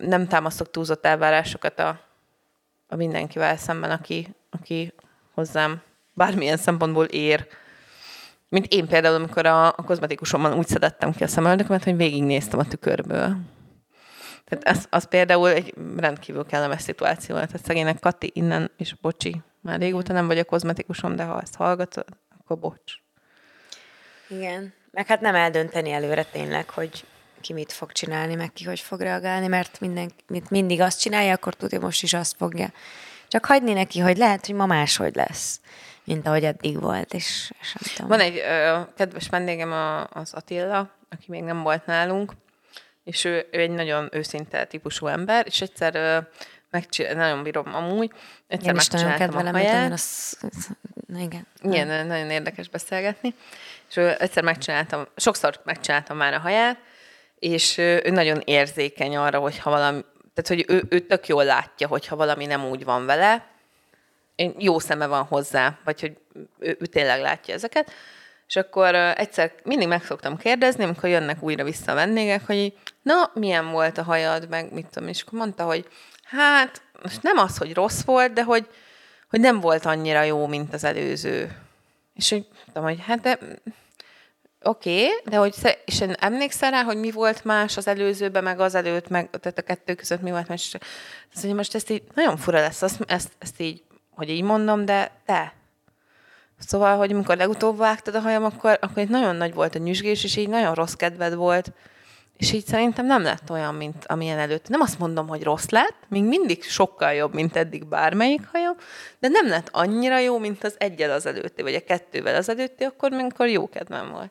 [0.00, 2.00] nem támasztok túlzott elvárásokat a,
[2.88, 4.28] a mindenkivel szemben, aki,
[4.60, 4.92] aki
[5.34, 7.46] hozzám bármilyen szempontból ér.
[8.48, 12.68] Mint én például, amikor a, a kozmetikusomban úgy szedettem ki a szemöldökömet, hogy végignéztem a
[12.68, 13.36] tükörből.
[14.44, 17.46] Tehát ez, az például egy rendkívül kellemes szituáció volt.
[17.46, 21.54] Tehát szegénynek Kati innen, és bocsi, már régóta nem vagy a kozmetikusom, de ha ezt
[21.54, 22.06] hallgatod,
[22.38, 22.92] akkor bocs.
[24.28, 24.72] Igen.
[24.90, 27.04] Meg hát nem eldönteni előre tényleg, hogy
[27.40, 31.32] ki mit fog csinálni, meg ki hogy fog reagálni, mert minden, mit mindig azt csinálja,
[31.32, 32.72] akkor tudja, most is azt fogja.
[33.28, 35.60] Csak hagyni neki, hogy lehet, hogy ma máshogy lesz,
[36.04, 38.08] mint ahogy eddig volt, és, és nem tudom.
[38.08, 42.32] Van egy ö, kedves vendégem, a, az Attila, aki még nem volt nálunk,
[43.04, 46.18] és ő, ő egy nagyon őszinte típusú ember, és egyszer ö,
[46.70, 48.10] megcsinál, nagyon bírom amúgy,
[48.48, 49.74] egyszer Én is nagyon a kedvelem, hogy haját.
[49.74, 50.38] olyan az...
[51.18, 51.46] Igen.
[51.62, 53.34] Igen, nagyon érdekes beszélgetni.
[53.88, 56.78] És ő egyszer megcsináltam, sokszor megcsináltam már a haját,
[57.38, 60.04] és ő nagyon érzékeny arra, hogyha valami,
[60.36, 63.46] tehát hogy ő, ő tök jól látja, hogyha valami nem úgy van vele,
[64.58, 66.16] jó szeme van hozzá, vagy hogy
[66.58, 67.92] ő, ő tényleg látja ezeket.
[68.46, 72.72] És akkor egyszer mindig meg szoktam kérdezni, amikor jönnek újra vissza a vendégek, hogy
[73.02, 75.88] na, milyen volt a hajad, meg mit tudom, és akkor mondta, hogy
[76.22, 78.68] hát, most nem az, hogy rossz volt, de hogy,
[79.30, 81.58] hogy nem volt annyira jó, mint az előző.
[82.14, 83.38] És úgy mondtam, hogy hát de
[84.66, 88.60] oké, okay, de hogy és én emlékszel rá, hogy mi volt más az előzőben, meg
[88.60, 90.74] az előtt, meg tehát a kettő között mi volt más.
[90.74, 94.84] Azt mondja, most ezt így nagyon fura lesz, azt, ezt, ezt így, hogy így mondom,
[94.84, 95.52] de te.
[96.58, 100.24] Szóval, hogy amikor legutóbb vágtad a hajam, akkor, akkor itt nagyon nagy volt a nyüzsgés,
[100.24, 101.72] és így nagyon rossz kedved volt.
[102.36, 104.68] És így szerintem nem lett olyan, mint amilyen előtt.
[104.68, 108.74] Nem azt mondom, hogy rossz lett, még mindig sokkal jobb, mint eddig bármelyik hajam,
[109.18, 112.84] de nem lett annyira jó, mint az egyel az előtti, vagy a kettővel az előtti,
[112.84, 114.30] akkor, amikor jó kedvem volt.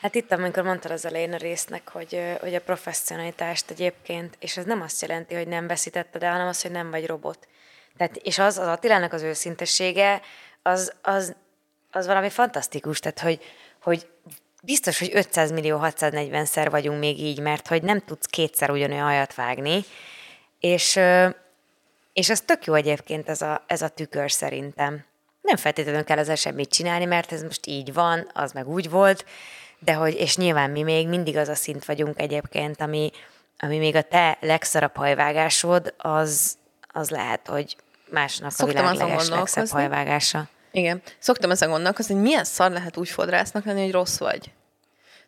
[0.00, 4.64] Hát itt, amikor mondtad az elején a résznek, hogy, hogy a professzionalitást egyébként, és ez
[4.64, 7.48] nem azt jelenti, hogy nem veszítetted el, hanem az, hogy nem vagy robot.
[7.96, 10.20] Tehát, és az, az Attilának az őszintessége,
[10.62, 11.36] az, az,
[11.90, 13.40] az valami fantasztikus, tehát, hogy,
[13.82, 14.08] hogy
[14.62, 19.34] biztos, hogy 500 millió 640-szer vagyunk még így, mert hogy nem tudsz kétszer ugyanolyan hajat
[19.34, 19.84] vágni,
[20.60, 20.98] és,
[22.12, 25.04] és az tök jó egyébként ez a, ez a tükör szerintem.
[25.40, 29.24] Nem feltétlenül kell ezzel semmit csinálni, mert ez most így van, az meg úgy volt,
[29.78, 33.10] de hogy, és nyilván mi még mindig az a szint vagyunk egyébként, ami,
[33.58, 37.76] ami még a te legszarabb hajvágásod, az, az lehet, hogy
[38.10, 40.48] másnak Szoktam a világ leges, legszebb hajvágása.
[40.70, 41.02] Igen.
[41.18, 44.52] Szoktam ezen gondolkozni, hogy milyen szar lehet úgy fodrásznak lenni, hogy rossz vagy.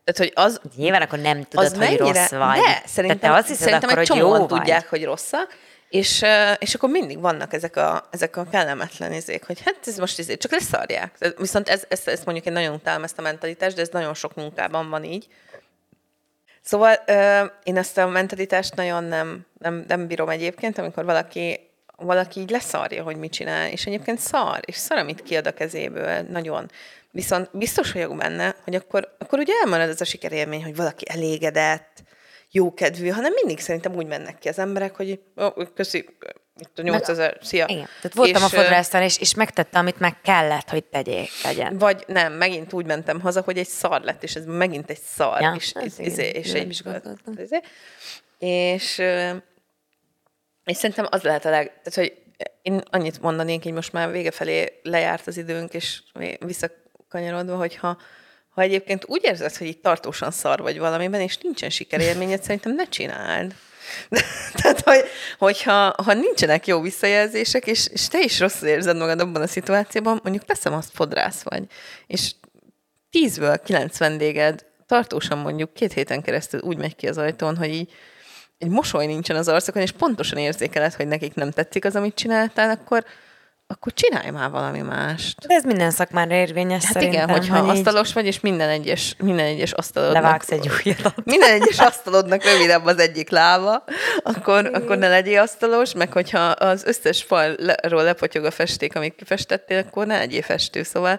[0.04, 2.60] Tehát, hogy az, Nyilván akkor nem tudod, az hogy rossz vagy.
[2.60, 4.88] De szerintem, Tehát te azt hiszed szerintem akkor, egy csomóan tudják, vagy.
[4.88, 5.56] hogy rosszak,
[5.90, 6.24] És,
[6.58, 10.36] és akkor mindig vannak ezek a, ezek a kellemetlen izék, hogy hát ez most izé,
[10.36, 11.34] csak leszarják.
[11.38, 14.34] Viszont ez, ez, ez mondjuk én nagyon utálom ezt a mentalitást, de ez nagyon sok
[14.34, 15.26] munkában van így.
[16.62, 16.94] Szóval
[17.62, 23.02] én ezt a mentalitást nagyon nem, nem, nem bírom egyébként, amikor valaki valaki így leszarja,
[23.02, 26.70] hogy mit csinál, és egyébként szar, és szar, amit kiad a kezéből, nagyon.
[27.10, 32.02] Viszont biztos vagyok benne, hogy akkor, akkor ugye elmarad ez a sikerélmény, hogy valaki elégedett,
[32.50, 36.08] jókedvű, hanem mindig szerintem úgy mennek ki az emberek, hogy oh, köszi,
[36.60, 37.66] itt a 8000, szia.
[37.68, 37.84] Igen.
[37.84, 41.78] Tehát voltam és, a fodrásztán, és, és megtette, amit meg kellett, hogy tegyék, tegyen.
[41.78, 45.40] Vagy nem, megint úgy mentem haza, hogy egy szar lett, és ez megint egy szar.
[45.40, 47.34] Ja, és, ez és, igen, és, egy, is gondoltam.
[48.38, 48.98] és,
[50.64, 51.66] és szerintem az lehet a leg...
[51.66, 52.18] Tehát, hogy
[52.62, 56.02] én annyit mondanék, hogy most már vége felé lejárt az időnk, és
[56.38, 57.98] visszakanyarodva, hogyha ha
[58.62, 63.54] egyébként úgy érzed, hogy itt tartósan szar vagy valamiben, és nincsen sikerélményed, szerintem ne csináld.
[64.62, 65.04] Tehát, hogy,
[65.38, 70.20] hogyha ha nincsenek jó visszajelzések, és, és te is rosszul érzed magad abban a szituációban,
[70.22, 71.62] mondjuk teszem azt fodrász vagy,
[72.06, 72.32] és
[73.10, 77.92] tízből kilenc vendéged tartósan mondjuk két héten keresztül úgy megy ki az ajtón, hogy így
[78.58, 82.70] egy mosoly nincsen az arcokon, és pontosan érzékeled, hogy nekik nem tetszik az, amit csináltál,
[82.70, 83.04] akkor,
[83.70, 85.46] akkor csinálj már valami mást.
[85.46, 87.22] De ez minden szakmára érvényes Hát szerintem.
[87.22, 90.22] igen, hogyha hogy így asztalos vagy, és minden egyes, minden egyes asztalodnak...
[90.22, 91.14] Levágsz egy újat.
[91.24, 93.84] Minden egyes asztalodnak rövidebb az egyik lába,
[94.22, 99.78] akkor, akkor ne legyél asztalos, meg hogyha az összes falról lepotyog a festék, amit kifestettél,
[99.78, 100.82] akkor ne legyél festő.
[100.82, 101.18] Szóval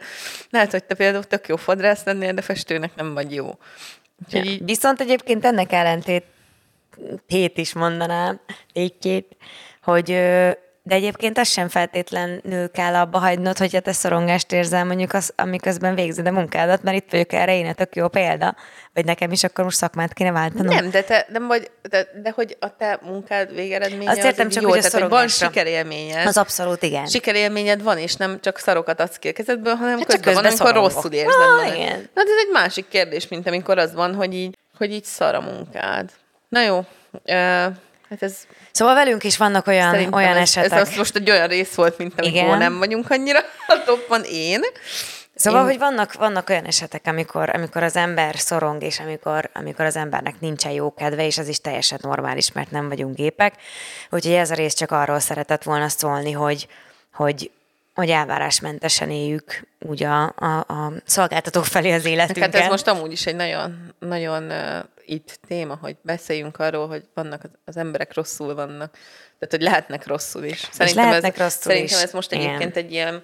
[0.49, 3.57] lehet, hogy te például tök jó fodrász lennél, de festőnek nem vagy jó.
[4.25, 6.23] Úgyhogy így, Viszont egyébként ennek ellentét
[7.27, 8.39] tét is mondanám,
[8.73, 9.37] tétjét,
[9.83, 10.19] hogy
[10.83, 15.95] de egyébként ez sem feltétlenül kell abba hagynod, hogyha te szorongást érzel mondjuk, az, amiközben
[15.95, 18.55] végzed a munkádat, mert itt vagyok erre én a tök jó példa,
[18.93, 20.75] vagy nekem is akkor most szakmát kéne váltanom.
[20.75, 24.63] nem, de, te, nem vagy, de, de hogy a te munkád végeredménye Azt értem, csak
[24.63, 26.27] jó, hogy a tehát, hogy van sikerélményed.
[26.27, 27.05] Az abszolút igen.
[27.05, 30.45] Sikerélményed van, és nem csak szarokat adsz ki a kezedből, hanem Hát közben, csak van,
[30.45, 30.93] amikor szorongok.
[30.93, 31.73] rosszul érzed Ah, magad.
[31.75, 31.97] igen.
[32.13, 35.35] Na, de ez egy másik kérdés, mint amikor az van, hogy így, hogy így szar
[35.35, 36.09] a munkád.
[36.49, 37.65] Na jó, uh,
[38.11, 38.35] hát ez
[38.71, 40.79] Szóval velünk is vannak olyan, olyan ez, esetek.
[40.79, 44.61] ez az most egy olyan rész volt, mint amikor nem vagyunk annyira a topban én.
[45.35, 49.85] Szóval, Én- hogy vannak, vannak olyan esetek, amikor, amikor az ember szorong, és amikor, amikor
[49.85, 53.53] az embernek nincsen jó kedve, és az is teljesen normális, mert nem vagyunk gépek.
[54.09, 56.67] Úgyhogy ez a rész csak arról szeretett volna szólni, hogy,
[57.13, 57.51] hogy,
[57.93, 62.53] hogy elvárásmentesen éljük úgy a, a, a szolgáltatók felé az életünket.
[62.53, 67.03] Hát ez most amúgy is egy nagyon, nagyon uh, itt téma, hogy beszéljünk arról, hogy
[67.13, 68.91] vannak az, emberek rosszul vannak.
[69.39, 70.69] Tehát, hogy lehetnek rosszul is.
[70.77, 72.03] lehetnek ez, rosszul szerintem is.
[72.03, 72.45] ez most Igen.
[72.45, 73.23] egyébként egy ilyen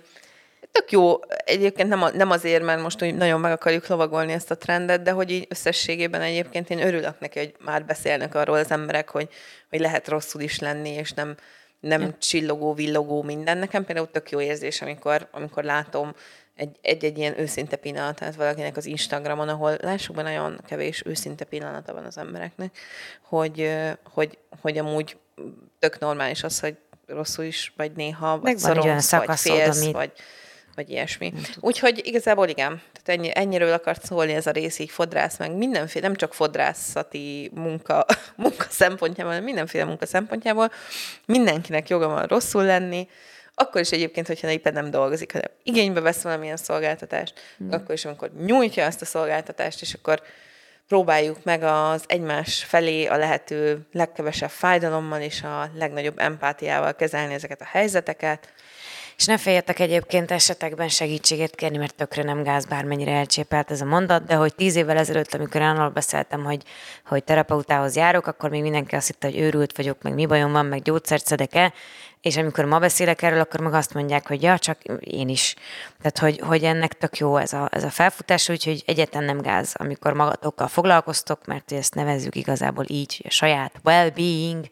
[0.71, 4.51] tök jó, egyébként nem, a, nem azért, mert most úgy nagyon meg akarjuk lovagolni ezt
[4.51, 8.71] a trendet, de hogy így összességében egyébként én örülök neki, hogy már beszélnek arról az
[8.71, 9.29] emberek, hogy,
[9.69, 11.35] hogy lehet rosszul is lenni, és nem,
[11.79, 12.15] nem ja.
[12.17, 13.57] csillogó, villogó minden.
[13.57, 16.15] Nekem például tök jó érzés, amikor, amikor látom
[16.55, 21.93] egy, egy-egy ilyen őszinte pillanatát valakinek az Instagramon, ahol lássuk be, nagyon kevés őszinte pillanata
[21.93, 22.77] van az embereknek,
[23.21, 23.73] hogy,
[24.13, 25.17] hogy, hogy amúgy
[25.79, 30.11] tök normális az, hogy rosszul is vagy néha, vagy Meg szorongsz, vagy félsz, amit- vagy,
[30.77, 31.33] vagy ilyesmi.
[31.59, 36.07] Úgyhogy igazából igen, tehát ennyi, ennyiről akart szólni ez a rész, így fodrász meg mindenféle,
[36.07, 40.71] nem csak fodrászati munka, munka szempontjából, hanem mindenféle munka szempontjából.
[41.25, 43.07] Mindenkinek joga van rosszul lenni,
[43.53, 47.71] akkor is egyébként, hogyha éppen nem dolgozik, hanem igénybe vesz valamilyen szolgáltatást, mm.
[47.71, 50.21] akkor is, amikor nyújtja azt a szolgáltatást, és akkor
[50.87, 57.61] próbáljuk meg az egymás felé a lehető legkevesebb fájdalommal és a legnagyobb empátiával kezelni ezeket
[57.61, 58.53] a helyzeteket.
[59.17, 63.85] És ne féljetek egyébként esetekben segítséget kérni, mert tökre nem gáz, bármennyire elcsépelt ez a
[63.85, 66.63] mondat, de hogy tíz évvel ezelőtt, amikor arról beszéltem, hogy,
[67.05, 70.65] hogy terapeutához járok, akkor még mindenki azt hitte, hogy őrült vagyok, meg mi bajom van,
[70.65, 71.73] meg gyógyszert szedek-e,
[72.27, 75.55] és amikor ma beszélek erről, akkor meg azt mondják, hogy ja, csak én is.
[75.97, 79.73] Tehát, hogy, hogy ennek tök jó ez a, ez a felfutás, úgyhogy egyetlen nem gáz,
[79.77, 84.65] amikor magatokkal foglalkoztok, mert ezt nevezzük igazából így, a saját well-being,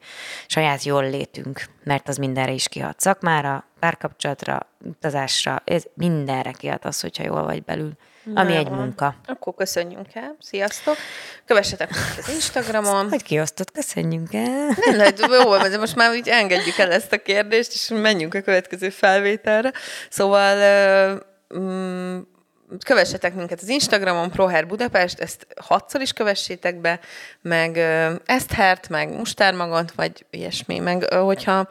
[0.48, 7.02] saját jól létünk, mert az mindenre is kihat szakmára, párkapcsolatra, utazásra, ez mindenre kihat az,
[7.02, 7.92] hogyha jól vagy belül,
[8.34, 9.16] ami Na egy munka.
[9.26, 10.36] Akkor köszönjünk el.
[10.40, 10.96] Sziasztok!
[11.46, 13.10] Kövessetek az Instagramon.
[13.10, 14.76] Hogy kiosztott, köszönjünk el.
[14.86, 18.42] Nem lehet, jó, de most már úgy engedjük el ezt a kérdést, és menjünk a
[18.42, 19.72] következő felvételre.
[20.10, 20.56] Szóval
[21.58, 22.18] mm,
[22.86, 27.00] kövessetek minket az Instagramon, Proher Budapest, ezt hatszor is kövessétek be,
[27.42, 27.78] meg
[28.26, 31.70] Eszthert, meg Mustármagot, vagy ilyesmi, meg hogyha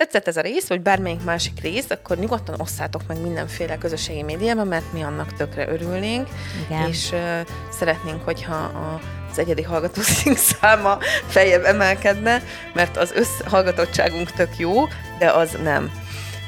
[0.00, 4.66] tetszett ez a rész, vagy bármelyik másik rész, akkor nyugodtan osszátok meg mindenféle közösségi médiában,
[4.66, 6.28] mert mi annak tökre örülnénk,
[6.66, 6.88] Igen.
[6.88, 7.40] és uh,
[7.70, 12.42] szeretnénk, hogyha a az egyedi hallgatószink száma feljebb emelkedne,
[12.74, 14.86] mert az összhallgatottságunk tök jó,
[15.18, 15.90] de az nem.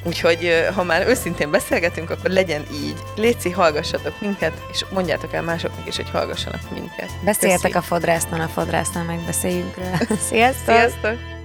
[0.05, 2.97] Úgyhogy ha már őszintén beszélgetünk, akkor legyen így.
[3.17, 7.11] Léci, hallgassatok minket, és mondjátok el másoknak is, hogy hallgassanak minket.
[7.25, 7.75] Beszéltek Köszi.
[7.75, 9.99] a fodrásznál, a fodrásznál megbeszéljünk rá.
[10.29, 10.75] Sziasztok!
[10.75, 11.42] Sziasztok!